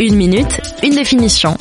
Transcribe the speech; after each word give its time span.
Une 0.00 0.16
minute, 0.16 0.60
une 0.82 0.94
définition. 0.94 1.56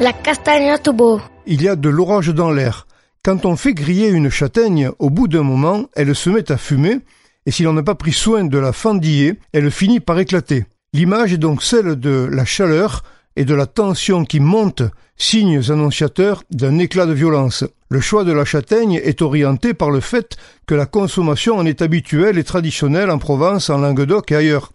La 0.00 0.12
castagna 0.12 0.78
tubo. 0.78 1.20
Il 1.46 1.62
y 1.62 1.68
a 1.68 1.76
de 1.76 1.88
l'orage 1.88 2.28
dans 2.28 2.50
l'air. 2.50 2.86
Quand 3.22 3.44
on 3.44 3.56
fait 3.56 3.74
griller 3.74 4.08
une 4.08 4.30
châtaigne, 4.30 4.90
au 4.98 5.10
bout 5.10 5.28
d'un 5.28 5.42
moment, 5.42 5.86
elle 5.94 6.14
se 6.14 6.30
met 6.30 6.50
à 6.50 6.56
fumer, 6.56 7.00
et 7.46 7.50
si 7.50 7.62
l'on 7.62 7.74
n'a 7.74 7.82
pas 7.82 7.94
pris 7.94 8.12
soin 8.12 8.44
de 8.44 8.58
la 8.58 8.72
fendiller, 8.72 9.34
elle 9.52 9.70
finit 9.70 10.00
par 10.00 10.18
éclater. 10.18 10.64
L'image 10.92 11.32
est 11.32 11.38
donc 11.38 11.62
celle 11.62 11.96
de 11.96 12.28
la 12.30 12.44
chaleur 12.44 13.02
et 13.36 13.44
de 13.44 13.54
la 13.54 13.66
tension 13.66 14.24
qui 14.24 14.40
monte, 14.40 14.82
signes 15.16 15.70
annonciateurs 15.70 16.42
d'un 16.50 16.78
éclat 16.78 17.06
de 17.06 17.12
violence. 17.12 17.64
Le 17.90 18.00
choix 18.00 18.24
de 18.24 18.32
la 18.32 18.44
châtaigne 18.44 19.00
est 19.02 19.22
orienté 19.22 19.74
par 19.74 19.90
le 19.90 20.00
fait 20.00 20.36
que 20.66 20.74
la 20.74 20.86
consommation 20.86 21.56
en 21.56 21.66
est 21.66 21.82
habituelle 21.82 22.38
et 22.38 22.44
traditionnelle 22.44 23.10
en 23.10 23.18
Provence, 23.18 23.70
en 23.70 23.78
Languedoc 23.78 24.32
et 24.32 24.36
ailleurs. 24.36 24.72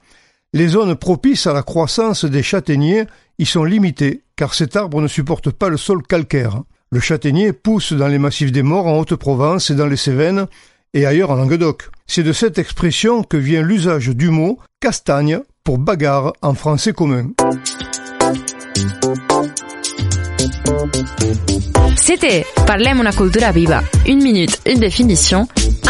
Les 0.55 0.67
zones 0.67 0.95
propices 0.95 1.47
à 1.47 1.53
la 1.53 1.63
croissance 1.63 2.25
des 2.25 2.43
châtaigniers 2.43 3.05
y 3.39 3.45
sont 3.47 3.63
limitées, 3.63 4.21
car 4.35 4.53
cet 4.53 4.75
arbre 4.75 5.01
ne 5.01 5.07
supporte 5.07 5.49
pas 5.49 5.67
le 5.67 5.77
sol 5.77 6.03
calcaire. 6.03 6.61
Le 6.91 6.99
châtaignier 6.99 7.53
pousse 7.53 7.91
dans 7.93 8.07
les 8.07 8.19
massifs 8.19 8.51
des 8.51 8.61
Morts 8.61 8.85
en 8.85 8.99
Haute-Provence 8.99 9.71
et 9.71 9.75
dans 9.75 9.87
les 9.87 9.97
Cévennes, 9.97 10.45
et 10.93 11.07
ailleurs 11.07 11.31
en 11.31 11.35
Languedoc. 11.35 11.89
C'est 12.05 12.21
de 12.21 12.33
cette 12.33 12.59
expression 12.59 13.23
que 13.23 13.35
vient 13.35 13.63
l'usage 13.63 14.09
du 14.09 14.29
mot 14.29 14.59
castagne 14.79 15.39
pour 15.63 15.79
bagarre 15.79 16.33
en 16.43 16.53
français 16.53 16.93
commun. 16.93 17.31
C'était 21.95 22.45
Parlem 22.67 22.99
una 22.99 23.11
cultura 23.11 23.51
viva, 23.51 23.81
une 24.05 24.21
minute, 24.21 24.61
une 24.67 24.79
définition, 24.79 25.47